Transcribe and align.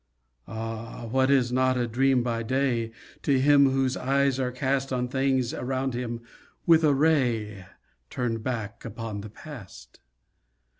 Ah! 0.47 1.05
what 1.05 1.29
is 1.29 1.51
not 1.51 1.77
a 1.77 1.85
dream 1.85 2.23
by 2.23 2.41
day 2.41 2.91
To 3.21 3.39
him 3.39 3.69
whose 3.69 3.95
eyes 3.95 4.39
are 4.39 4.51
cast 4.51 4.91
On 4.91 5.07
things 5.07 5.53
around 5.53 5.93
him 5.93 6.21
with 6.65 6.83
a 6.83 6.95
ray 6.95 7.67
Turned 8.09 8.41
back 8.41 8.83
upon 8.83 9.21
the 9.21 9.29
past? 9.29 9.99